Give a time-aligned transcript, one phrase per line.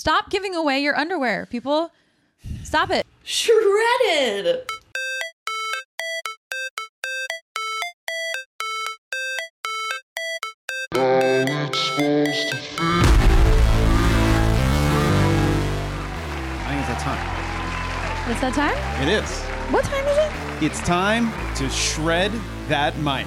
[0.00, 1.90] Stop giving away your underwear, people.
[2.64, 3.06] Stop it.
[3.22, 4.64] Shredded.
[10.94, 11.36] I
[16.66, 17.20] think it's that time.
[18.30, 19.06] It's that time?
[19.06, 19.42] It is.
[19.70, 20.32] What time is it?
[20.64, 22.32] It's time to shred
[22.68, 23.26] that mic.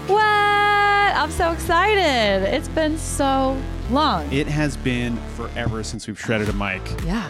[1.13, 2.43] I'm so excited.
[2.53, 3.57] It's been so
[3.91, 4.31] long.
[4.31, 6.81] It has been forever since we've shredded a mic.
[7.05, 7.29] yeah.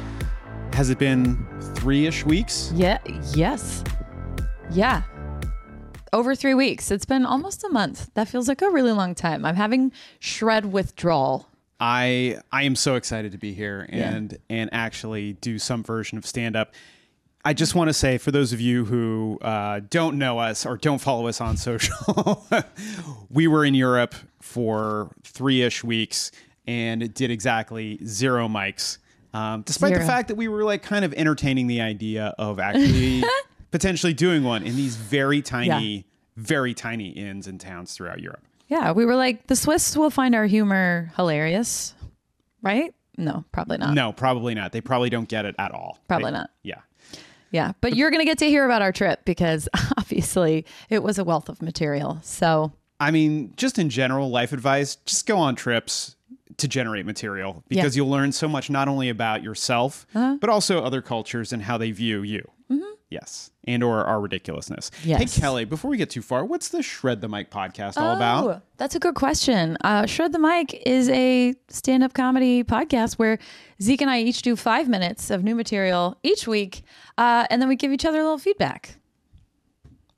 [0.74, 2.72] Has it been three ish weeks?
[2.74, 2.98] Yeah.
[3.36, 3.84] Yes.
[4.72, 5.04] Yeah.
[6.12, 6.90] Over three weeks.
[6.92, 8.10] It's been almost a month.
[8.16, 9.46] That feels like a really long time.
[9.46, 11.48] I'm having shred withdrawal.
[11.80, 14.10] I I am so excited to be here Yeah.
[14.16, 16.74] and and actually do some version of stand up.
[17.46, 20.78] I just want to say for those of you who uh, don't know us or
[20.78, 22.46] don't follow us on social,
[23.30, 26.32] we were in Europe for three ish weeks
[26.66, 28.98] and did exactly zero mics.
[29.34, 33.24] Um, despite the fact that we were like kind of entertaining the idea of actually
[33.72, 36.02] potentially doing one in these very tiny, Yeah.
[36.38, 38.44] very tiny inns and towns throughout Europe.
[38.68, 38.92] Yeah.
[38.92, 41.94] We were like, the Swiss will find our humor hilarious,
[42.62, 42.94] right?
[43.18, 43.94] No, probably not.
[43.96, 44.72] No, probably not.
[44.72, 46.00] They probably don't get it at all.
[46.08, 46.50] Probably They- not.
[46.64, 46.80] Yeah.
[47.54, 47.72] Yeah.
[47.80, 51.24] But you're going to get to hear about our trip because obviously it was a
[51.24, 52.20] wealth of material.
[52.24, 56.18] So, I mean, just in general, life advice, just go on trips
[56.58, 58.02] to generate material because Yeah.
[58.04, 60.38] you'll learn so much not only about yourself, Uh-huh.
[60.42, 62.48] but also other cultures and how they view you.
[63.14, 63.52] Yes.
[63.66, 64.90] And or our ridiculousness.
[64.90, 65.10] Mm-hmm.
[65.10, 65.36] Yes.
[65.36, 68.16] Hey, Kelly, before we get too far, what's the Shred the Mic podcast all Oh,
[68.16, 68.64] about?
[68.78, 69.78] That's a good question.
[69.82, 73.38] Uh, Shred the Mic is a stand up comedy podcast where
[73.82, 76.82] Zeke and I each do five minutes of new material each week,
[77.18, 78.96] uh, and then we give each other a little feedback.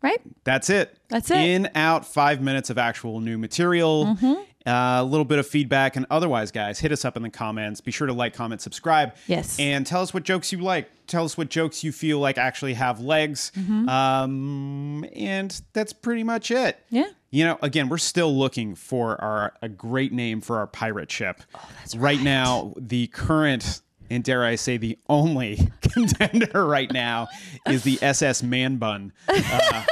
[0.01, 0.21] Right?
[0.43, 0.97] That's it.
[1.09, 1.35] That's it.
[1.35, 1.65] Mm-hmm.
[1.65, 4.15] In, out, five minutes of actual new material.
[4.21, 4.35] uh,
[4.65, 7.81] A little bit of feedback, and otherwise, guys, hit us up in the comments.
[7.81, 9.15] Be sure to like, comment, subscribe.
[9.27, 9.59] Yes.
[9.59, 10.89] And tell us what jokes you like.
[11.05, 13.51] Tell us what jokes you feel like actually have legs.
[13.55, 13.87] Mm-hmm.
[13.87, 16.79] Um, and that's pretty much it.
[16.89, 17.09] Yeah.
[17.29, 21.41] You know, again, we're still looking for our a great name for our pirate ship.
[21.53, 22.23] Oh, that's right right.
[22.23, 27.27] now, the current and dare I say the only contender right now
[27.67, 29.83] is the SS Man Bun, uh,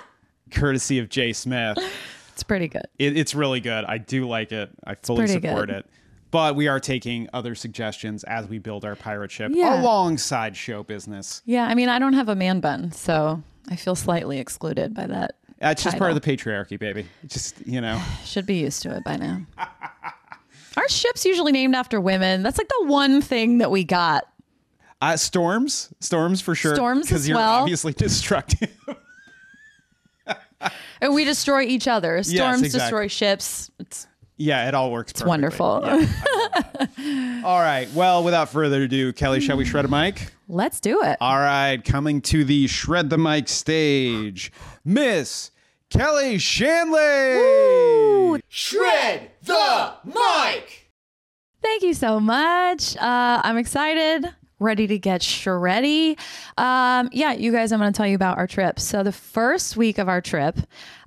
[0.50, 1.78] courtesy of Jay Smith.
[2.40, 2.86] It's pretty good.
[2.98, 3.84] It, it's really good.
[3.84, 4.70] I do like it.
[4.82, 5.76] I fully pretty support good.
[5.80, 5.86] it.
[6.30, 9.78] But we are taking other suggestions as we build our pirate ship Yeah.
[9.82, 11.42] alongside show business.
[11.44, 11.66] Yeah.
[11.66, 15.34] I mean, I don't have a man bun, so I feel slightly excluded by that.
[15.58, 17.06] That's just part of the patriarchy, baby.
[17.26, 19.42] Just you know, Should be used to it by now.
[20.78, 22.42] Our ship's usually named after women.
[22.42, 24.24] That's like the one thing that we got.
[25.02, 26.74] uh, storms, storms for sure.
[26.74, 27.60] Storms because as you're well.
[27.62, 28.70] obviously destructive.
[31.02, 32.22] And we destroy each other.
[32.22, 32.68] Storms exactly.
[32.68, 33.70] destroy ships.
[33.78, 34.06] It's
[34.40, 35.12] yeah, it all works.
[35.12, 35.66] It's wonderful.
[35.66, 37.86] All right.
[37.94, 40.32] Well, without further ado, Kelly, shall we shred a mic?
[40.48, 41.18] Let's do it.
[41.20, 44.50] All right, coming to the Shred the Mic stage,
[44.82, 45.50] Miss
[45.90, 48.40] Kelly Shanley.
[48.48, 50.90] Shred the mic.
[51.62, 52.96] Thank you so much.
[52.96, 54.26] Uh, I'm excited,
[54.60, 56.18] ready to get shreddy.
[56.56, 58.78] Um, yeah, you guys, I'm going to tell you about our trip.
[58.78, 60.60] So, the first week of our trip,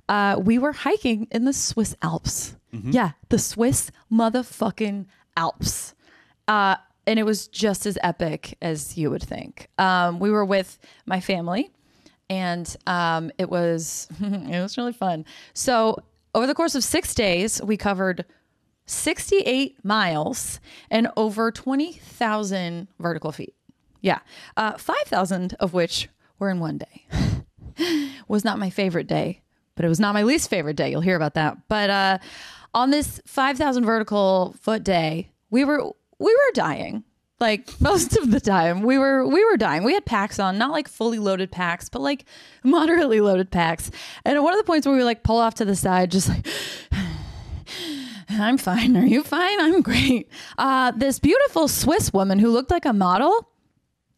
[0.08, 2.56] uh, we were hiking in the Swiss Alps.
[2.92, 5.06] Yeah, the Swiss motherfucking
[5.36, 5.94] Alps.
[6.48, 6.76] Uh,
[7.06, 9.68] and it was just as epic as you would think.
[9.78, 11.70] Um, we were with my family,
[12.28, 15.24] and um, it was it was really fun.
[15.52, 16.02] So
[16.34, 18.24] over the course of six days, we covered
[18.86, 23.54] 68 miles and over 20,000 vertical feet.
[24.00, 24.18] Yeah,
[24.56, 26.08] uh, 5,000 of which
[26.38, 27.06] were in one day.
[28.28, 29.40] was not my favorite day,
[29.76, 30.90] but it was not my least favorite day.
[30.90, 31.56] You'll hear about that.
[31.68, 32.18] But uh,
[32.74, 35.82] on this 5,000 vertical foot day, we were
[36.18, 37.04] we were dying.
[37.40, 39.84] Like most of the time, we were we were dying.
[39.84, 42.24] We had packs on, not like fully loaded packs, but like
[42.62, 43.90] moderately loaded packs.
[44.24, 46.28] And at one of the points where we like pull off to the side, just
[46.28, 46.46] like
[48.40, 48.96] I'm fine.
[48.96, 49.60] Are you fine?
[49.60, 50.28] I'm great.
[50.58, 53.50] Uh, this beautiful Swiss woman who looked like a model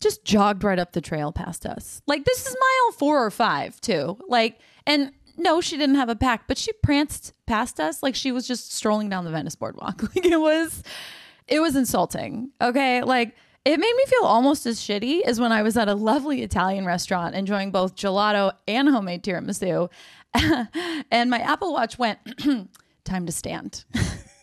[0.01, 2.03] just jogged right up the trail past us.
[2.07, 4.19] Like this is mile four or five too.
[4.29, 8.33] Like and no, she didn't have a pack, but she pranced past us like she
[8.33, 10.03] was just strolling down the Venice boardwalk.
[10.15, 10.83] Like it was
[11.47, 12.51] it was insulting.
[12.61, 13.03] Okay.
[13.03, 16.43] Like it made me feel almost as shitty as when I was at a lovely
[16.43, 19.91] Italian restaurant enjoying both gelato and homemade tiramisu.
[21.11, 22.19] and my Apple Watch went,
[23.07, 23.85] time to stand.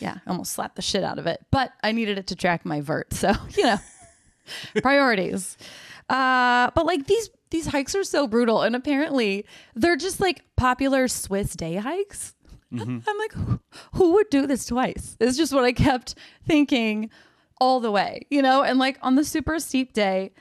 [0.00, 2.80] yeah, almost slapped the shit out of it, but I needed it to track my
[2.80, 3.12] vert.
[3.12, 3.78] So, you know,
[4.82, 5.56] priorities.
[6.08, 9.44] Uh, but like these these hikes are so brutal, and apparently
[9.74, 12.34] they're just like popular Swiss day hikes.
[13.06, 13.60] I'm like, who,
[13.94, 15.16] who would do this twice?
[15.20, 16.14] It's just what I kept
[16.46, 17.10] thinking
[17.60, 18.62] all the way, you know?
[18.62, 20.32] And like on the super steep day,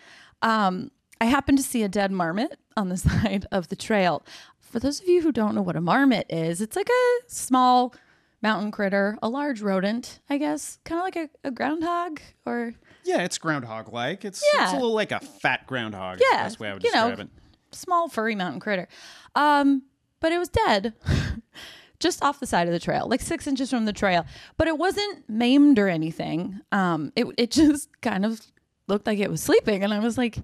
[0.41, 4.23] um, I happened to see a dead marmot on the side of the trail.
[4.69, 7.93] For those of you who don't know what a marmot is, it's like a small
[8.41, 12.73] mountain critter, a large rodent, I guess, kind of like a, a groundhog or
[13.03, 14.25] Yeah, it's groundhog like.
[14.25, 14.63] It's Yeah.
[14.65, 16.19] it's a little like a fat groundhog.
[16.19, 17.31] the yeah, best way I would you know, describe it.
[17.75, 18.87] small furry mountain critter.
[19.35, 19.83] Um,
[20.19, 20.93] but it was dead.
[21.99, 24.23] Just off the side of the trail, like six inches from the trail,
[24.57, 26.59] but it wasn't maimed or anything.
[26.71, 28.39] Um, it it just kind of
[28.87, 30.37] looked like it was sleeping, and I was like,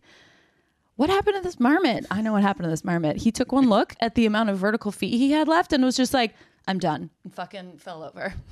[0.95, 3.17] "What happened to this marmot?" I know what happened to this marmot.
[3.17, 5.97] He took one look at the amount of vertical feet he had left, and was
[5.97, 6.33] just like,
[6.67, 8.33] "I'm done," and fucking fell over.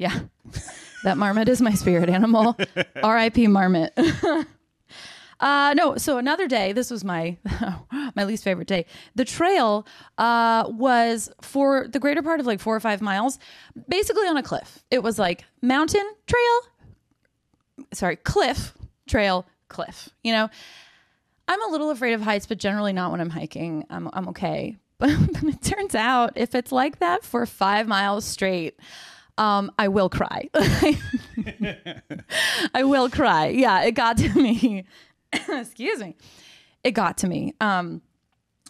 [0.00, 0.16] Yeah,
[1.02, 2.56] that marmot is my spirit animal.
[3.02, 3.48] R.I.P.
[3.48, 3.92] marmot.
[5.40, 7.36] Uh, no, so another day, this was my
[8.16, 8.86] my least favorite day.
[9.14, 9.86] The trail
[10.18, 13.38] uh, was for the greater part of like four or five miles,
[13.88, 14.82] basically on a cliff.
[14.90, 18.74] It was like mountain trail, sorry, cliff
[19.06, 20.08] trail, cliff.
[20.24, 20.50] You know,
[21.48, 23.84] I'm a little afraid of heights, but generally not when I'm hiking.
[23.90, 24.76] I'm I'm okay.
[24.98, 25.10] But,
[25.44, 28.80] it turns out if it's like that for five miles straight,
[29.38, 30.48] um, I will cry.
[32.74, 33.46] I will cry.
[33.46, 34.86] Yeah, it got to me.
[35.48, 36.16] Excuse me.
[36.82, 37.54] It got to me.
[37.60, 38.02] Um,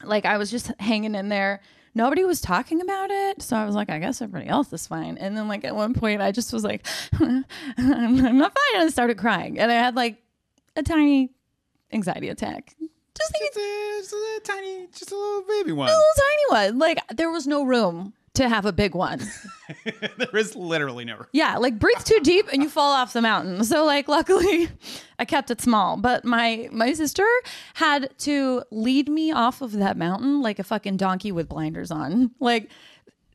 [0.04, 1.62] like I was just hanging in there.
[1.94, 5.16] Nobody was talking about it, so I was like, I guess everybody else is fine.
[5.16, 6.86] And then, like at one point, I just was like,
[7.18, 7.46] I'm
[8.38, 10.18] not fine, and I started crying, and I had like
[10.76, 11.30] a tiny
[11.92, 12.74] anxiety attack.
[12.80, 13.60] Just like It's a,
[13.98, 15.88] it's a tiny, just a little baby one.
[15.88, 16.78] a little tiny one.
[16.78, 19.20] Like there was no room to have a big one.
[20.16, 21.16] there is literally no.
[21.16, 21.26] room.
[21.32, 23.64] Yeah, like breathe too deep and you fall off the mountain.
[23.64, 24.68] So like luckily
[25.18, 27.26] I kept it small, but my my sister
[27.74, 32.30] had to lead me off of that mountain like a fucking donkey with blinders on.
[32.38, 32.70] Like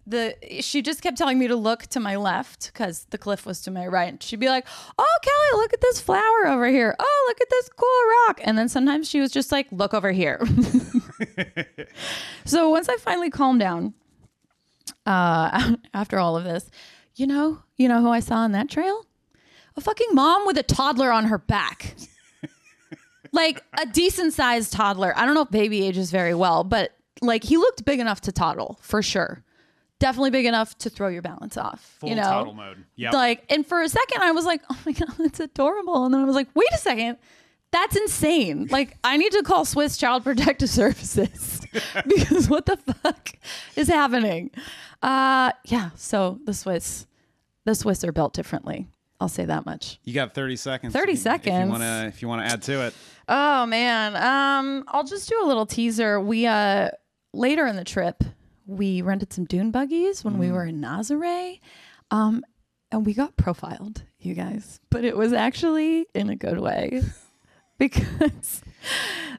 [0.06, 3.62] the she just kept telling me to look to my left cuz the cliff was
[3.62, 4.22] to my right.
[4.22, 4.68] She'd be like,
[4.98, 6.96] "Oh, Kelly, look at this flower over here.
[7.00, 10.12] Oh, look at this cool rock." And then sometimes she was just like, "Look over
[10.12, 10.42] here."
[12.46, 13.94] so once I finally calmed down,
[15.06, 16.70] uh, after all of this,
[17.16, 19.06] you know, you know who I saw on that trail?
[19.76, 21.96] A fucking mom with a toddler on her back.
[23.32, 25.14] like a decent sized toddler.
[25.18, 26.92] I don't know if baby ages very well, but
[27.22, 29.44] like he looked big enough to toddle for sure.
[30.00, 31.81] Definitely big enough to throw your balance off.
[32.00, 32.84] Full you know, toddle mode.
[32.98, 33.13] Yep.
[33.13, 36.22] like, and for a second, I was like, "Oh my god, that's adorable," and then
[36.22, 37.18] I was like, "Wait a second,
[37.72, 41.62] that's insane!" Like, I need to call Swiss Child Protective Services
[42.07, 43.30] because what the fuck
[43.78, 44.51] is happening?
[45.01, 45.92] Uh, yeah.
[45.95, 47.07] So the Swiss,
[47.66, 48.88] the Swiss are built differently.
[49.22, 50.00] I'll say that much.
[50.04, 50.92] you got 30 seconds.
[50.92, 51.63] 30 if you- If seconds.
[51.66, 52.94] you want to, if you want to add to it.
[53.30, 54.18] Oh man.
[54.18, 56.19] Um, I'll just do a little teaser.
[56.19, 56.90] We uh
[57.34, 58.22] later in the trip,
[58.65, 61.60] we rented some dune buggies when we were in Nazare.
[62.12, 62.44] Um,
[62.92, 64.80] and we got profiled, you guys.
[64.89, 67.01] But it was actually in a good way.
[67.77, 68.62] because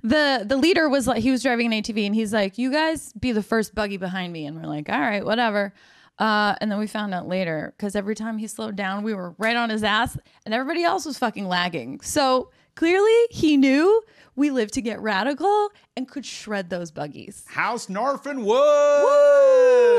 [0.02, 3.12] the the leader was like he was driving an ATV and he's like, You guys
[3.12, 4.46] be the first buggy behind me.
[4.46, 5.72] And we're like, All right, whatever.
[6.18, 9.34] Uh, and then we found out later because every time he slowed down, we were
[9.38, 12.00] right on his ass, and everybody else was fucking lagging.
[12.02, 14.02] So clearly, he knew
[14.36, 17.44] we lived to get radical and could shred those buggies.
[17.48, 18.54] House Norfin Woo!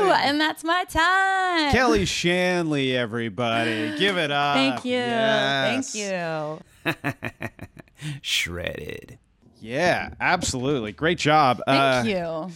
[0.08, 0.12] Wood.
[0.22, 1.72] And that's my time.
[1.72, 3.96] Kelly Shanley, everybody.
[3.98, 4.56] Give it up.
[4.56, 4.92] Thank you.
[4.92, 5.92] Yes.
[5.94, 7.50] Thank you.
[8.22, 9.18] Shredded.
[9.60, 10.92] Yeah, absolutely.
[10.92, 11.60] Great job.
[11.66, 12.08] Thank Uh,
[12.48, 12.52] you.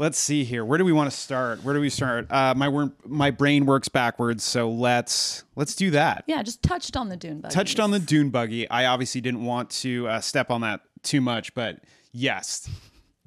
[0.00, 0.64] Let's see here.
[0.64, 1.64] Where do we want to start?
[1.64, 2.30] Where do we start?
[2.30, 6.22] Uh, my wor- my brain works backwards, so let's let's do that.
[6.28, 7.52] Yeah, just touched on the dune buggy.
[7.52, 8.70] Touched on the dune buggy.
[8.70, 11.80] I obviously didn't want to uh, step on that too much, but
[12.12, 12.70] yes,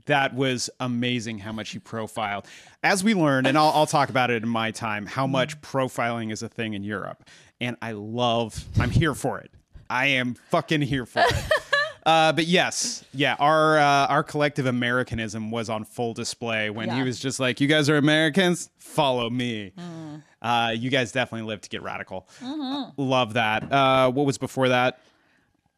[0.06, 2.48] that was amazing how much he profiled.
[2.84, 6.32] As we learned, and I'll, I'll talk about it in my time, how much profiling
[6.32, 7.26] is a thing in Europe,
[7.60, 8.64] and I love.
[8.80, 9.52] I'm here for it.
[9.90, 11.34] I am fucking here for it.
[12.06, 17.04] Uh, but yes, yeah, our uh, our collective Americanism was on full display when he
[17.04, 19.74] was just like, "You guys are Americans, follow me."
[20.42, 22.28] Uh, you guys definitely live to get radical.
[22.98, 23.72] Love that.
[23.72, 25.00] Uh, what was before that?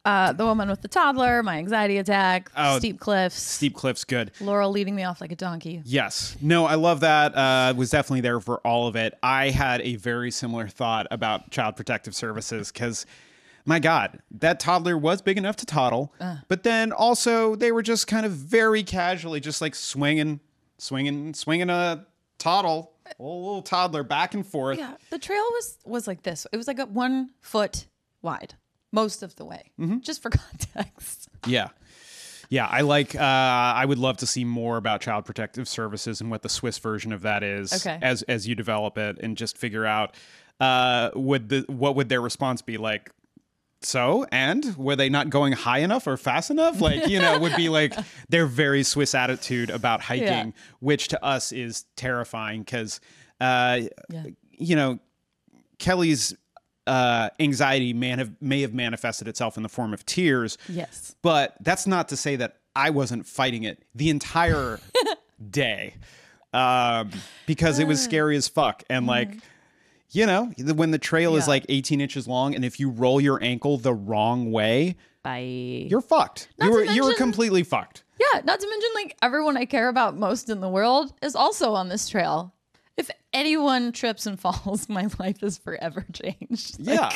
[0.05, 4.31] Uh, the woman with the toddler, my anxiety attack, Oh, steep cliffs, Steep cliffs, good.
[4.41, 5.81] Laurel leading me off like a donkey.
[5.85, 6.35] Yes.
[6.41, 7.33] No, I love that.
[7.33, 9.17] Uh, was definitely there for all of it.
[9.23, 13.05] I had a very similar thought about Child Protective Services because,
[13.65, 16.13] my God, that toddler was big enough to toddle,
[16.47, 20.39] but then also they were just kind of very casually just like swinging,
[20.77, 22.05] swinging, swinging a
[22.37, 24.77] toddle, a little, little toddler back and forth.
[24.77, 26.45] Yeah, the trail was was like this.
[26.51, 27.85] It was like a one foot
[28.21, 28.55] wide
[28.91, 29.71] most of the way.
[29.79, 29.99] Mm-hmm.
[29.99, 31.27] Just for context.
[31.47, 31.69] Yeah.
[32.49, 33.15] Yeah, I like.
[33.15, 36.77] Uh, I would love to see more about Child Protective Services and what the Swiss
[36.77, 37.73] version of that is.
[37.73, 37.97] Okay.
[38.01, 40.13] As as you develop it and just figure out,
[40.59, 43.09] uh, would the what would their response be like?
[43.83, 47.55] So and were they not going high enough or fast enough like you know would
[47.55, 47.93] be like
[48.29, 50.51] their very swiss attitude about hiking Yeah.
[50.79, 52.99] which to us is terrifying because
[53.41, 54.23] uh Yeah.
[54.51, 54.99] you know
[55.79, 56.33] kelly's
[56.87, 61.15] uh anxiety may have may have manifested itself in the form of tears Yes.
[61.21, 64.79] but that's not to say that i wasn't fighting it the entire
[65.49, 65.95] day
[66.53, 67.09] um
[67.47, 69.37] because it was scary as fuck and like
[70.13, 73.41] you know when the trail is like 18 inches long and if you roll your
[73.43, 75.87] ankle the wrong way Bye.
[75.89, 79.57] you're fucked Not you were you were completely fucked Yeah, not to mention like everyone
[79.57, 82.53] I care about most in the world is also on this trail.
[82.95, 86.85] If anyone trips and falls, my life is forever changed.
[86.85, 87.11] Like, yeah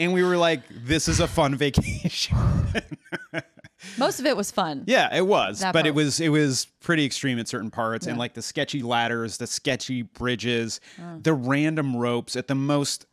[0.00, 2.36] and we were like this is a fun vacation
[3.96, 4.84] Most of it was fun.
[4.86, 8.34] yeah it was but it was it was pretty extreme at certain parts and like
[8.34, 11.16] the sketchy ladders the sketchy bridges Uh.
[11.22, 13.06] the random ropes at the most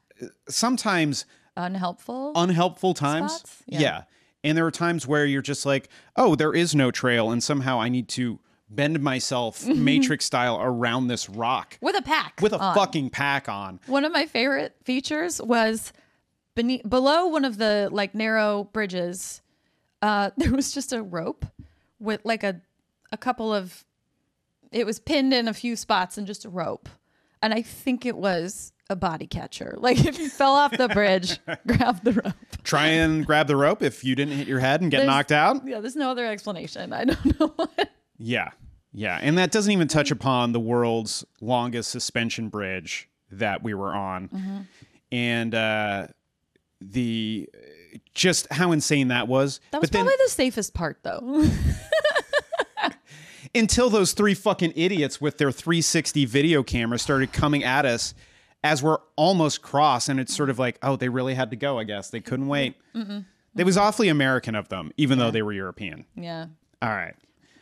[0.50, 1.26] sometimes
[1.58, 2.34] Unhelpful.
[2.36, 3.44] unhelpful times.
[3.66, 3.80] Yeah.
[3.80, 4.04] Yeah.
[4.44, 5.88] And there are times where you're just like,
[6.18, 7.32] oh, there is no trail.
[7.32, 8.40] And somehow I need to
[8.70, 12.42] bend myself matrix style around this rock with a pack.
[12.42, 12.76] with a on.
[12.76, 13.80] fucking pack on.
[13.88, 15.94] One of my favorite features was
[16.56, 19.42] below one of the like narrow bridges.
[20.02, 21.46] Uh, there was just a rope
[22.00, 22.62] with like a
[23.12, 23.86] a couple of.
[24.72, 26.90] It was pinned in a few spots and just a rope,
[27.42, 29.76] and I think it was a body catcher.
[29.86, 32.34] Like if you fell off the bridge, grab the rope.
[32.64, 35.32] Try and grab the rope if you didn't hit your head and get There's- knocked
[35.32, 35.66] out.
[35.68, 36.92] Yeah, there's no other explanation.
[36.94, 37.90] I don't know what.
[38.18, 38.50] Yeah.
[38.92, 39.20] Yeah.
[39.22, 44.30] And that doesn't even touch upon the world's longest suspension bridge that we were on.
[44.30, 44.58] Mm-hmm.
[45.12, 46.08] And uh,
[46.82, 47.50] the
[48.14, 49.60] just how insane that was.
[49.72, 51.50] That was but then probably the safest part, though.
[53.56, 58.14] until those three fucking idiots with their 360 video cameras started coming at us
[58.64, 61.80] as we're almost cross and it's sort of like oh they really had to go
[61.80, 62.10] i guess.
[62.10, 62.76] They couldn't wait.
[63.58, 66.06] It was awfully american of them even though they were european.
[66.16, 66.48] Yeah,
[66.82, 67.16] all right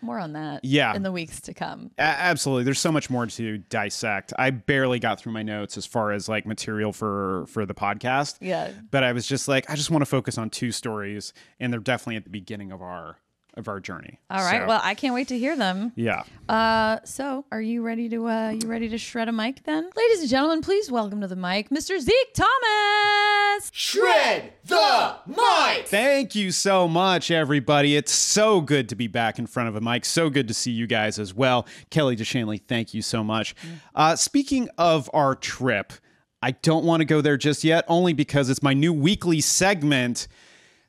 [0.04, 0.64] more on that.
[0.64, 0.94] Yeah.
[0.96, 1.92] in the weeks to come.
[1.98, 5.86] A- absolutely there's so much more to dissect i barely got through my notes as
[5.86, 8.72] far as like material for for the podcast Yeah.
[8.92, 11.80] but i was just like i just want to focus on two stories and they're
[11.80, 13.18] definitely at the beginning of our
[13.56, 14.62] of our journey All right.
[14.62, 15.92] So, Well, I can't wait to hear them.
[15.96, 19.90] yeah Uh, so are you ready to uh, you ready to shred a mic then?
[19.96, 22.00] Ladies and gentlemen, please welcome to the mic, Mr.
[22.00, 23.70] Zeke Thomas.
[23.74, 25.88] Shred the mic!
[25.88, 27.96] Thank you so much, everybody.
[27.96, 30.06] It's so good to be back in front of a mic.
[30.06, 31.66] So good to see you guys as well.
[31.90, 33.56] Kelly DeShanley, thank you so much.
[33.96, 35.94] Uh, speaking of our trip,
[36.42, 40.28] I don't want to go there just yet, only because it's my new weekly segment,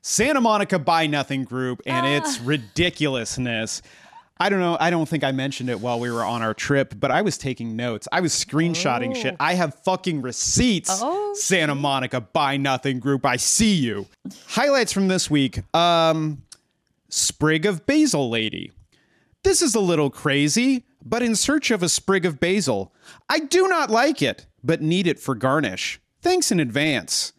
[0.07, 3.81] Santa Monica Buy Nothing Group, and its ridiculousness.
[4.37, 4.77] I don't know.
[4.79, 7.39] I don't think I mentioned it while we were on our trip, but I was
[7.39, 8.07] taking notes.
[8.11, 9.35] I was screenshotting shit.
[9.39, 10.91] I have fucking receipts.
[11.01, 13.25] Oh, Santa Monica Buy Nothing Group.
[13.25, 14.05] I see you.
[14.45, 15.61] Highlights from this week.
[15.75, 16.43] Um,
[17.09, 18.71] sprig of basil lady.
[19.41, 22.93] This is a little crazy, but in search of a sprig of basil.
[23.27, 25.99] I do not like it, but need it for garnish.
[26.21, 27.33] Thanks in advance.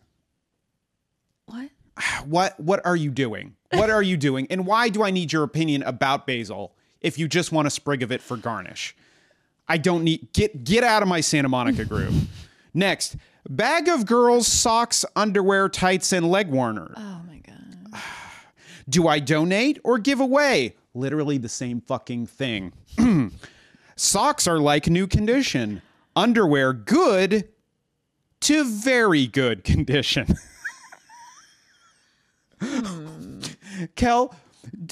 [1.45, 1.71] What?
[2.27, 3.55] What what are you doing?
[3.73, 4.47] What are you doing?
[4.51, 8.03] And why do I need your opinion about basil if you just want a sprig
[8.03, 8.95] of it for garnish?
[9.69, 12.13] I don't need get get out of my Santa Monica group.
[12.75, 13.17] Next,
[13.49, 16.95] bag of girls socks, underwear, tights and leg warmers.
[16.97, 18.01] Oh my god.
[18.89, 20.77] Do I donate or give away?
[20.95, 22.73] Literally the same fucking thing.
[23.97, 25.83] Socks are like new condition.
[26.15, 27.49] Underwear good
[28.41, 30.37] to very good condition.
[33.95, 34.35] Kel,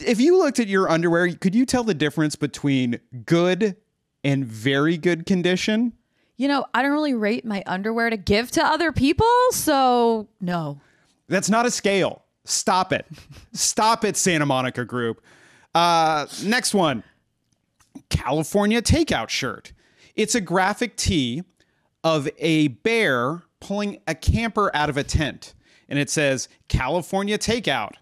[0.04, 3.76] if you looked at your underwear, could you tell the difference between good
[4.22, 5.92] and very good condition?
[6.36, 10.80] You know, I don't really rate my underwear to give to other people, so no.
[11.28, 12.24] That's not a scale.
[12.44, 13.06] Stop it.
[13.52, 15.22] Stop it, Santa Monica Group.
[15.74, 17.02] Uh, next one
[18.10, 19.72] California Takeout shirt.
[20.14, 21.42] It's a graphic tee
[22.02, 25.54] of a bear pulling a camper out of a tent.
[25.88, 27.94] And it says California Takeout,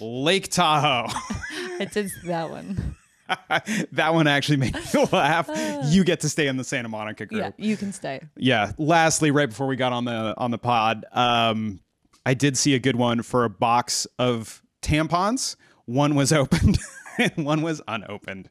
[0.00, 1.08] Lake Tahoe.
[1.78, 2.96] It is that one.
[3.92, 5.50] that one actually made me laugh.
[5.86, 7.40] You get to stay in the Santa Monica group.
[7.42, 8.20] Yeah, you can stay.
[8.36, 11.80] yeah lastly right before we got on the on the pod um
[12.24, 16.78] i did see a good one for a box of tampons one was opened
[17.18, 18.48] and one was unopened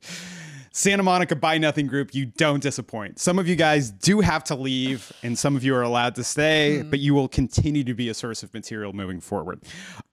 [0.78, 3.18] Santa Monica Buy Nothing Group, you don't disappoint.
[3.18, 6.24] Some of you guys do have to leave, and some of you are allowed to
[6.26, 9.62] stay, but you will continue to be a source of material moving forward.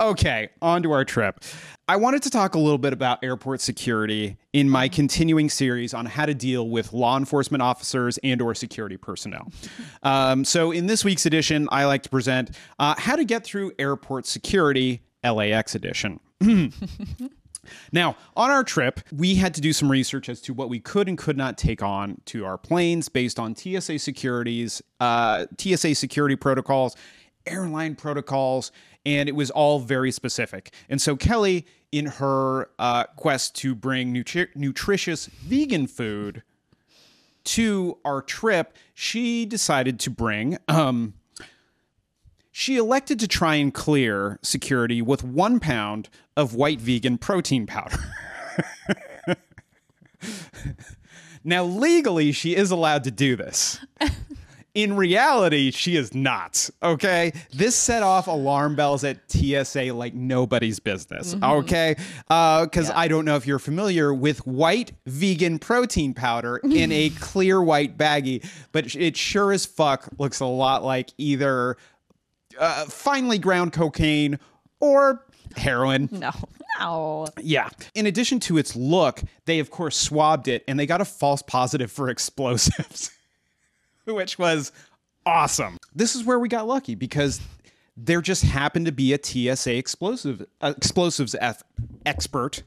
[0.00, 1.42] Okay, on to our trip.
[1.88, 6.06] I wanted to talk a little bit about airport security in my continuing series on
[6.06, 9.50] how to deal with law enforcement officers and or security personnel.
[10.04, 13.72] Um, so in this week's edition, I like to present uh, how to get through
[13.78, 16.18] airport security, LAX edition.
[17.92, 21.08] Now, on our trip, we had to do some research as to what we could
[21.08, 26.36] and could not take on to our planes based on TSA securities, uh, TSA security
[26.36, 26.96] protocols,
[27.46, 28.72] airline protocols,
[29.04, 30.72] and it was all very specific.
[30.88, 36.42] And so Kelly, in her uh, quest to bring nutri- nutritious vegan food
[37.44, 40.58] to our trip, she decided to bring.
[40.68, 41.14] Um,
[42.52, 47.98] she elected to try and clear security with one pound of white vegan protein powder.
[51.44, 53.80] now, legally, she is allowed to do this.
[54.74, 56.70] In reality, she is not.
[56.82, 57.34] Okay.
[57.52, 61.34] This set off alarm bells at TSA like nobody's business.
[61.34, 61.44] Mm-hmm.
[61.44, 61.96] Okay.
[62.30, 67.10] Uh, because I don't know if you're familiar with white vegan protein powder in a
[67.10, 71.76] clear white baggie, but it sure as fuck looks a lot like either
[72.58, 74.38] uh, finely ground cocaine
[74.80, 75.24] or
[75.56, 76.08] heroin.
[76.10, 76.30] No.
[76.80, 77.26] No.
[77.40, 77.68] Yeah.
[77.94, 81.42] In addition to its look, they of course swabbed it and they got a false
[81.42, 83.10] positive for explosives,
[84.04, 84.72] which was
[85.26, 85.76] awesome.
[85.94, 87.40] This is where we got lucky because
[87.96, 91.62] there just happened to be a TSA explosive uh, explosives F-
[92.06, 92.62] expert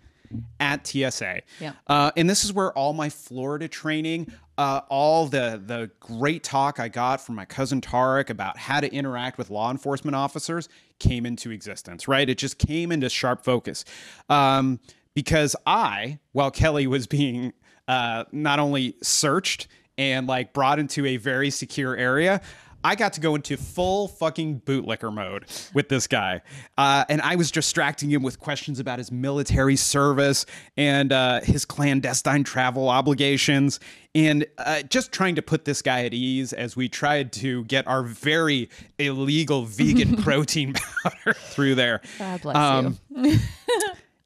[0.59, 1.41] at TSA.
[1.59, 1.73] Yeah.
[1.87, 6.79] Uh, and this is where all my Florida training, uh, all the the great talk
[6.79, 10.69] I got from my cousin Tarek about how to interact with law enforcement officers
[10.99, 12.07] came into existence.
[12.07, 13.85] Right, it just came into sharp focus
[14.29, 14.79] um,
[15.13, 17.53] because I, while Kelly was being
[17.87, 22.41] uh, not only searched and like brought into a very secure area.
[22.85, 26.41] I got to go into full fucking bootlicker mode with this guy.
[26.77, 30.45] Uh, and I was distracting him with questions about his military service
[30.77, 33.79] and uh, his clandestine travel obligations,
[34.13, 37.87] and uh, just trying to put this guy at ease as we tried to get
[37.87, 42.01] our very illegal vegan protein powder through there.
[42.19, 43.37] God bless Um, you.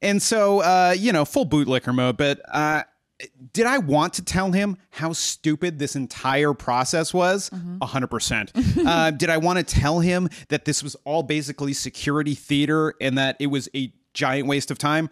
[0.01, 2.15] And so, uh, you know, full bootlicker mode.
[2.15, 2.83] But uh,
[3.53, 7.49] did I want to tell him how stupid this entire process was?
[7.81, 8.51] A hundred percent.
[8.85, 13.17] Uh, Did I want to tell him that this was all basically security theater and
[13.17, 15.09] that it was a giant waste of time?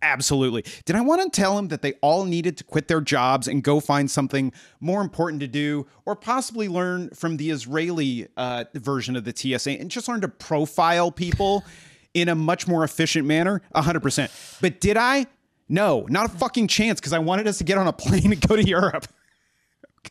[0.00, 0.64] Absolutely.
[0.84, 3.62] Did I want to tell him that they all needed to quit their jobs and
[3.62, 9.14] go find something more important to do, or possibly learn from the Israeli uh, version
[9.14, 11.64] of the TSA and just learn to profile people?
[12.14, 13.62] in a much more efficient manner?
[13.74, 14.58] 100%.
[14.60, 15.26] But did I?
[15.68, 18.40] No, not a fucking chance because I wanted us to get on a plane and
[18.40, 19.06] go to Europe.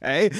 [0.03, 0.31] Okay.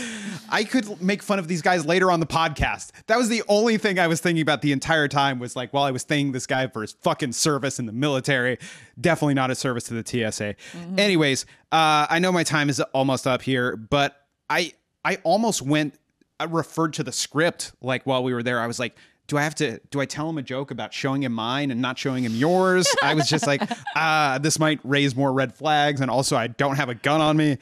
[0.50, 2.92] I could make fun of these guys later on the podcast.
[3.08, 5.84] That was the only thing I was thinking about the entire time was like, while
[5.84, 8.58] I was thanking this guy for his fucking service in the military,
[9.00, 10.56] definitely not a service to the TSA.
[10.98, 14.72] Anyways, uh, I know my time is almost up here, but I
[15.04, 15.96] I almost went
[16.40, 18.60] I referred to the script like while we were there.
[18.60, 18.96] I was like,
[19.28, 21.82] do I have to do I tell him a joke about showing him mine and
[21.82, 22.88] not showing him yours?
[23.04, 23.62] I was just like,
[23.96, 27.38] ah, this might raise more red flags, and also I don't have a gun on
[27.38, 27.58] me.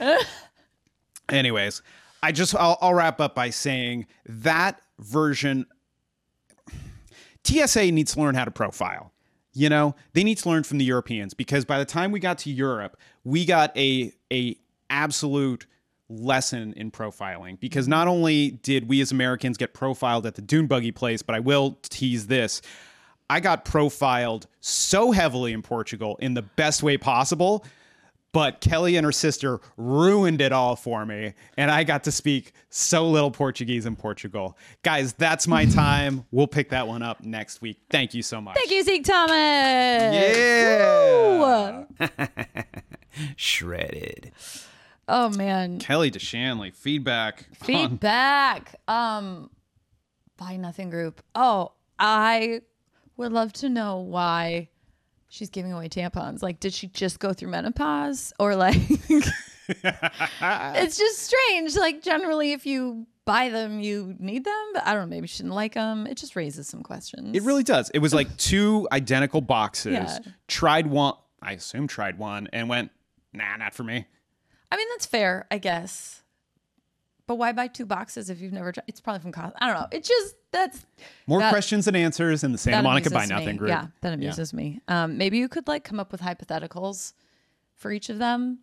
[1.30, 1.82] Anyways,
[2.24, 5.66] I just I'll, I'll wrap up by saying that version
[7.44, 9.12] TSA needs to learn how to profile.
[9.54, 12.38] You know, they need to learn from the Europeans because by the time we got
[12.40, 14.58] to Europe, we got a a
[14.90, 15.66] absolute
[16.10, 20.68] lesson in profiling because not only did we as Americans get profiled at the dune
[20.68, 22.62] buggy place, but I will tease this.
[23.30, 27.64] I got profiled so heavily in Portugal in the best way possible,
[28.32, 32.54] but Kelly and her sister ruined it all for me, and I got to speak
[32.70, 34.58] so little Portuguese in Portugal.
[34.84, 36.26] Guys, that's my time.
[36.32, 37.80] We'll pick that one up next week.
[37.90, 38.56] Thank you so much.
[38.56, 39.36] Thank you, Zeke Thomas.
[39.36, 41.86] Yeah.
[42.00, 42.00] Woo.
[43.36, 44.32] Shredded.
[45.10, 45.80] Oh man.
[45.80, 47.48] Kelly DeShanley, feedback.
[47.56, 48.76] Feedback.
[48.88, 49.50] Um
[50.38, 51.22] Buy Nothing Group.
[51.36, 52.62] Oh, I
[53.18, 54.70] would love to know why
[55.28, 56.42] she's giving away tampons.
[56.42, 58.32] Like, did she just go through menopause?
[58.40, 58.78] Or like
[59.68, 61.76] it's just strange.
[61.76, 64.66] Like generally if you buy them, you need them.
[64.74, 66.08] But I don't know, maybe she didn't like them.
[66.08, 67.36] It just raises some questions.
[67.36, 67.90] It really does.
[67.92, 69.94] It was like two identical boxes.
[69.94, 70.20] Yeah.
[70.48, 72.92] Tried one, I assume tried one, and went,
[73.34, 74.08] nah, not for me.
[74.72, 76.22] I mean, that's fair, I guess.
[77.28, 78.86] But why buy two boxes if you've never tried?
[78.88, 79.56] It's probably from cost.
[79.62, 79.88] I don't know.
[79.92, 80.86] It just that's
[81.28, 83.70] More That- questions than answers in the Santa that Monica Buy amuses Nothing group.
[83.70, 84.82] Yeah, that amuses me.
[84.88, 87.14] Um, maybe you could like come up with hypotheticals
[87.76, 88.60] for each of them.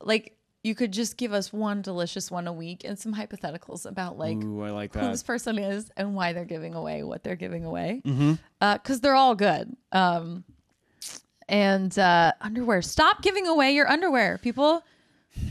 [0.00, 4.16] Like you could just give us one delicious one a week and some hypotheticals about
[4.18, 7.34] like Ooh, I like who this person is and why they're giving away what they're
[7.34, 8.02] giving away.
[8.04, 8.14] Because
[8.60, 8.94] Mm-hmm.
[9.00, 9.74] they're all good.
[9.90, 10.44] Um,
[11.48, 12.82] and uh, underwear.
[12.82, 14.84] Stop giving away your underwear, people.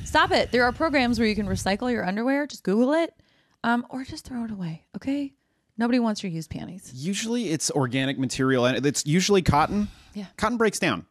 [0.04, 0.52] Stop it.
[0.52, 2.48] There are programs where you can recycle your underwear.
[2.48, 3.14] Just Google it,
[3.64, 4.86] um, or just throw it away.
[4.96, 5.34] Okay.
[5.78, 6.92] Nobody wants your used panties.
[6.94, 9.88] Usually it's organic material and it's usually cotton.
[10.14, 10.26] Yeah.
[10.36, 11.06] Cotton breaks down.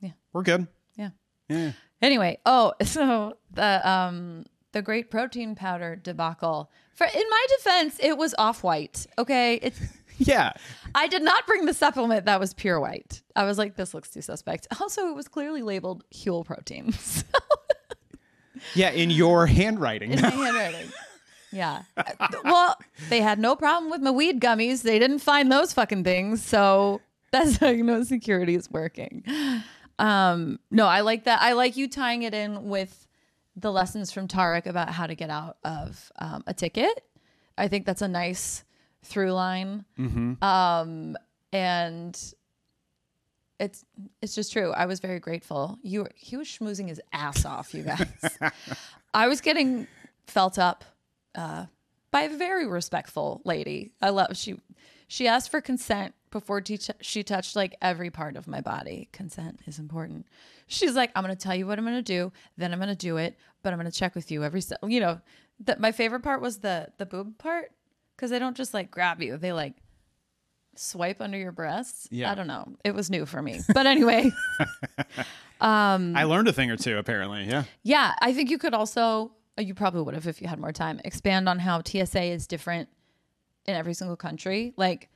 [0.00, 0.10] Yeah.
[0.32, 0.68] We're good.
[0.96, 1.10] Yeah.
[1.48, 1.72] Yeah.
[2.00, 6.70] Anyway, oh, so the um the great protein powder debacle.
[6.94, 9.06] For in my defense, it was off white.
[9.18, 9.80] Okay, it's
[10.18, 10.52] Yeah.
[10.94, 13.22] I did not bring the supplement that was pure white.
[13.34, 14.66] I was like, this looks too suspect.
[14.80, 16.92] Also, it was clearly labeled Huel protein
[18.74, 18.90] Yeah.
[18.90, 20.12] In your handwriting.
[20.12, 20.90] in my handwriting.
[21.52, 21.82] Yeah.
[22.44, 22.76] Well,
[23.10, 24.82] they had no problem with my weed gummies.
[24.82, 26.42] They didn't find those fucking things.
[26.44, 29.22] So that's how you know security is working.
[29.98, 31.42] Um, no, I like that.
[31.42, 33.06] I like you tying it in with
[33.54, 37.04] the lessons from Tarek about how to get out of um, a ticket.
[37.58, 38.64] I think that's a nice
[39.02, 39.84] through line.
[40.42, 41.16] Um,
[41.52, 42.34] and
[43.62, 43.84] it's
[44.20, 44.72] it's just true.
[44.72, 45.78] I was very grateful.
[45.82, 48.38] You were, he was schmoozing his ass off, you guys.
[49.14, 49.86] I was getting
[50.26, 50.84] felt up
[51.34, 51.66] uh,
[52.10, 53.92] by a very respectful lady.
[54.02, 54.56] I love she
[55.06, 59.08] she asked for consent before te- she touched like every part of my body.
[59.12, 60.26] Consent is important.
[60.66, 63.36] She's like, I'm gonna tell you what I'm gonna do, then I'm gonna do it,
[63.62, 64.76] but I'm gonna check with you every se-.
[64.86, 65.20] you know.
[65.60, 67.70] That my favorite part was the the boob part
[68.16, 69.74] because they don't just like grab you; they like
[70.76, 72.08] swipe under your breasts.
[72.10, 72.30] Yeah.
[72.30, 72.76] I don't know.
[72.84, 74.30] It was new for me, but anyway.
[75.60, 77.44] I learned a thing or two apparently.
[77.44, 77.64] Yeah.
[77.82, 80.72] Yeah, I think you could also, uh, you probably would have if you had more
[80.72, 82.88] time, expand on how TSA is different
[83.66, 84.74] in every single country.
[84.76, 85.08] Like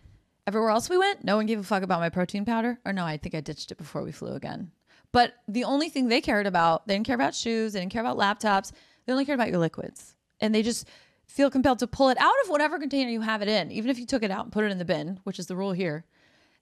[0.47, 2.79] everywhere else we went, no one gave a fuck about my protein powder.
[2.85, 4.71] Or no, I think I ditched it before we flew again.
[5.13, 8.03] But the only thing they cared about, they didn't care about shoes, they didn't care
[8.03, 8.73] about laptops,
[9.05, 10.15] they only cared about your liquids.
[10.41, 10.87] And they just
[11.27, 13.71] feel compelled to pull it out of whatever container you have it in.
[13.71, 15.57] Even if you took it out and put it in the bin, which is the
[15.57, 16.05] rule here,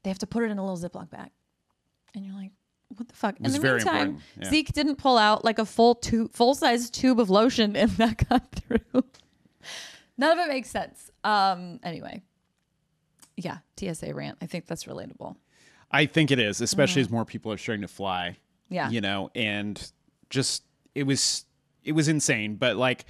[0.02, 1.30] they have to put it in a little Ziploc bag.
[2.14, 2.52] And you're like,
[2.88, 3.36] what the fuck?
[3.40, 4.50] In the very meantime, yeah.
[4.50, 8.28] Zeke didn't pull out like a full tube, full size tube of lotion, and that
[8.28, 9.04] got through.
[10.16, 11.10] None of it makes sense.
[11.24, 11.80] Um.
[11.82, 12.22] Anyway,
[13.36, 13.58] yeah.
[13.78, 14.38] TSA rant.
[14.40, 15.36] I think that's relatable.
[15.90, 18.30] I think it is, especially as more people are starting to fly.
[18.30, 18.74] Mm.
[18.74, 18.90] Yeah.
[18.90, 19.90] You know, and
[20.30, 20.62] just
[20.94, 21.44] it was
[21.82, 22.56] it was insane.
[22.56, 23.04] But like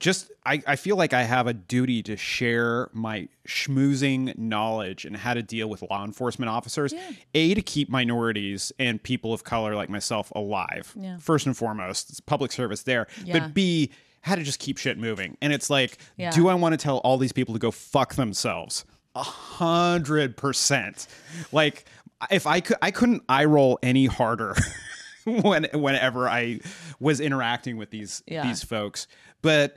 [0.00, 5.16] just I, I feel like I have a duty to share my schmoozing knowledge and
[5.16, 6.92] how to deal with law enforcement officers.
[7.34, 10.92] A to keep minorities and people of color like myself alive.
[10.98, 11.18] Yeah.
[11.18, 12.10] First and foremost.
[12.10, 13.06] It's public service there.
[13.24, 13.38] Yeah.
[13.40, 13.90] But B
[14.22, 15.36] how to just keep shit moving.
[15.40, 16.30] And it's like, Yeah.
[16.30, 18.84] do I want to tell all these people to go fuck themselves?
[19.14, 21.06] A hundred percent.
[21.52, 21.84] Like
[22.30, 24.54] if I could I couldn't eye roll any harder
[25.24, 26.60] when whenever I
[27.00, 28.44] was interacting with these Yeah.
[28.46, 29.06] these folks.
[29.42, 29.76] But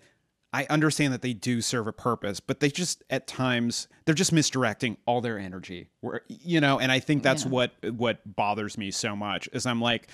[0.55, 4.31] I understand that they do serve a purpose, but they just at times they're just
[4.31, 5.89] misdirecting all their energy.
[6.01, 9.81] Where you know, and I think that's what what bothers me so much is I'm
[9.81, 10.07] like,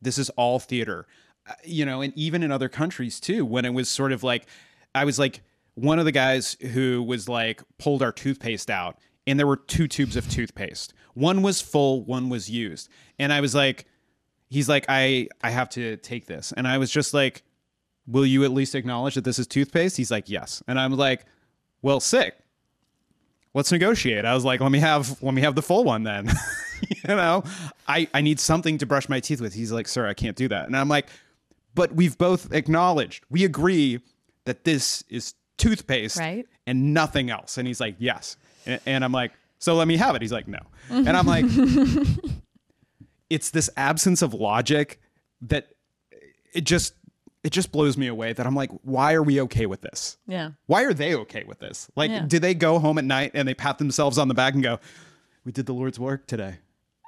[0.00, 1.06] this is all theater,
[1.46, 3.44] Uh, you know, and even in other countries too.
[3.44, 4.46] When it was sort of like,
[4.94, 5.42] I was like
[5.74, 9.88] one of the guys who was like pulled our toothpaste out, and there were two
[9.88, 10.94] tubes of toothpaste.
[11.14, 13.84] One was full, one was used, and I was like,
[14.48, 17.42] he's like, I I have to take this, and I was just like
[18.06, 19.96] will you at least acknowledge that this is toothpaste?
[19.96, 20.62] He's like, yes.
[20.66, 21.24] And I'm like,
[21.82, 22.36] well, sick.
[23.54, 24.24] Let's negotiate.
[24.24, 26.30] I was like, let me have let me have the full one then.
[26.88, 27.44] you know,
[27.86, 29.52] I I need something to brush my teeth with.
[29.52, 30.66] He's like, sir, I can't do that.
[30.66, 31.08] And I'm like,
[31.74, 34.00] but we've both acknowledged, we agree
[34.44, 36.46] that this is toothpaste Right.
[36.66, 37.58] and nothing else.
[37.58, 38.36] And he's like, yes.
[38.66, 40.22] And, and I'm like, so let me have it.
[40.22, 40.58] He's like, no.
[40.90, 41.44] And I'm like,
[43.30, 45.00] it's this absence of logic
[45.42, 45.68] that
[46.52, 46.94] it just
[47.44, 50.16] it just blows me away that I'm like, why are we okay with this?
[50.26, 50.50] Yeah.
[50.66, 51.90] Why are they okay with this?
[51.96, 52.24] Like, Yeah.
[52.26, 54.78] do they go home at night and they pat themselves on the back and go,
[55.44, 56.58] "We did the Lord's work today.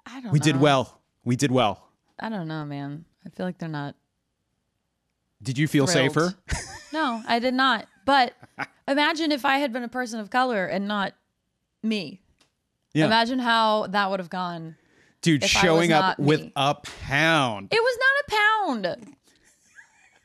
[0.07, 0.25] I don't.
[0.25, 0.31] Know.
[0.33, 0.45] We know.
[0.45, 1.01] did well.
[1.25, 3.05] We did well." I don't know, man.
[3.27, 3.95] I feel like they're not.
[5.43, 6.13] Did you feel Thrilled.
[6.15, 6.35] safer?
[6.93, 7.87] No, I did not.
[8.07, 8.35] But
[8.89, 11.13] imagine if I had been a person of color and not
[11.83, 12.21] me.
[12.93, 14.77] Yeah, Imagine how that would have gone.
[15.21, 16.53] dude, showing up with me.
[16.55, 17.69] a pound.
[17.73, 19.17] It was not a pound.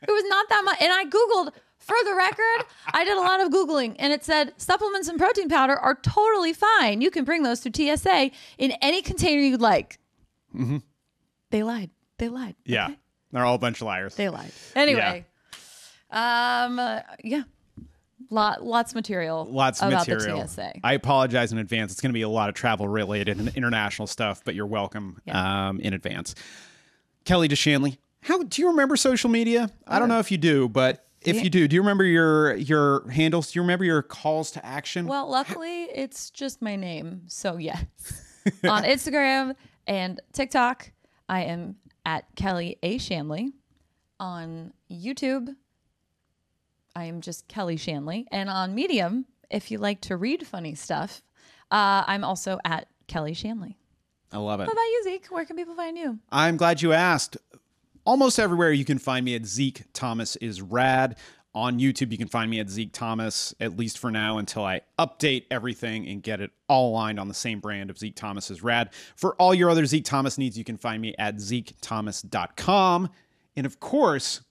[0.02, 0.80] It was not that much.
[0.80, 4.52] And I Googled, for the record, I did a lot of Googling and it said
[4.58, 7.00] supplements and protein powder are totally fine.
[7.00, 9.98] You can bring those to TSA in any container you'd like.
[11.50, 11.90] They lied.
[12.18, 12.54] They lied.
[12.60, 12.72] Mm-hmm.
[12.72, 12.98] yeah, okay?
[13.32, 14.14] they're all a bunch of liars.
[14.14, 14.52] They lied.
[14.76, 15.24] Anyway,
[16.10, 17.42] um, uh, yeah,
[18.30, 19.46] lot lots of material.
[19.50, 20.48] Lots of about material.
[20.84, 21.92] I apologize in advance.
[21.92, 25.20] It's going to be a lot of travel related and international stuff, but you're welcome
[25.24, 25.68] Yeah.
[25.68, 26.34] um, in advance.
[27.24, 29.70] Kelly DeShanley, How do you remember social media?
[29.86, 31.42] I don't know if you do, but if Yeah.
[31.42, 33.52] you do, do you remember your your handles?
[33.52, 35.06] Do you remember your calls to action?
[35.06, 37.22] Well, luckily, it's just my name.
[37.28, 37.84] So, yes.
[38.64, 39.54] On Instagram
[39.86, 40.92] and TikTok,
[41.28, 42.98] I am at Kelly A.
[42.98, 43.52] Shanley.
[44.18, 45.54] On YouTube,
[46.94, 48.26] I am just Kelly Shanley.
[48.30, 51.22] And on Medium, if you like to read funny stuff,
[51.70, 53.78] uh, I'm also at Kelly Shanley.
[54.32, 54.64] I love it.
[54.64, 55.26] What about you, Zeke?
[55.28, 56.18] Where can people find you?
[56.30, 57.36] I'm glad you asked.
[58.04, 61.16] Almost everywhere you can find me at Zeke Thomas is rad.
[61.52, 64.82] On YouTube, you can find me at Zeke Thomas, at least for now, until I
[65.00, 68.62] update everything and get it all aligned on the same brand of Zeke Thomas is
[68.62, 68.90] rad.
[69.16, 73.10] For all your other Zeke Thomas needs, you can find me at ZekeThomas.com.
[73.56, 74.42] And of course,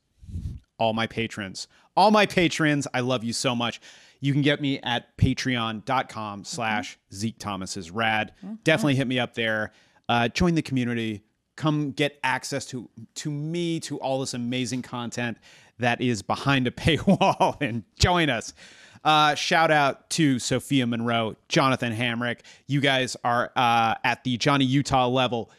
[0.77, 1.67] all my patrons.
[1.95, 3.79] All my patrons, I love you so much.
[4.19, 8.33] You can get me at patreon.com slash Zeke Thomas is rad.
[8.65, 9.71] Definitely hit me up there.
[10.09, 11.23] Uh, join the community.
[11.59, 15.37] Come get access to to me, to all this amazing content
[15.77, 18.53] that is behind a paywall and join us.
[19.03, 22.39] Uh, shout out to Sophia Monroe, Jonathan Hamrick.
[22.67, 25.51] You guys are uh, at the Johnny Utah level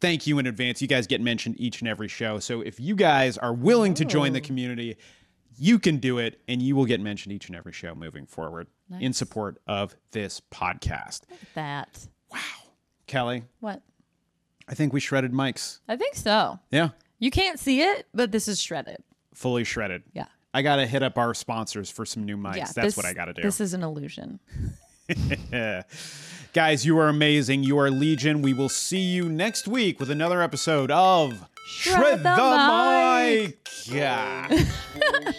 [0.00, 0.80] thank you in advance.
[0.80, 2.38] You guys get mentioned each and every show.
[2.38, 4.96] So if you guys are willing to join the community,
[5.58, 8.66] you can do it and you will get mentioned each and every show moving forward
[8.98, 11.20] in support of this podcast.
[11.54, 12.06] That.
[12.32, 12.38] Wow.
[13.06, 13.82] Kelly, What?
[14.70, 15.80] I think we shredded mics.
[15.88, 16.58] I think so.
[16.70, 19.02] Yeah, You can't see it, but this is shredded.
[19.34, 20.04] fully shredded.
[20.14, 20.26] Yeah.
[20.54, 22.56] I got to hit up our sponsors for some new mics.
[22.56, 22.64] Yeah.
[22.64, 23.42] That's this- what I got to do.
[23.42, 24.38] This is an illusion.
[26.52, 27.62] Guys, you are amazing.
[27.64, 28.42] You are legion.
[28.42, 33.68] We will see you next week with another episode of Shred the Mic.
[33.86, 34.64] Yeah.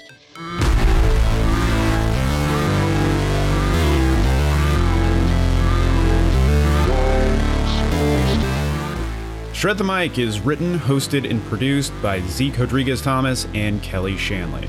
[9.61, 14.67] Shred the Mic is written, hosted, and produced by Zeke Rodrigues Thomas and Kelly Shanley.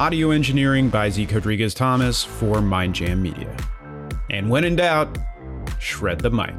[0.00, 3.54] Audio engineering by Zeke Rodrigues Thomas for MindJam Media.
[4.30, 5.18] And when in doubt,
[5.78, 6.54] shred the mic.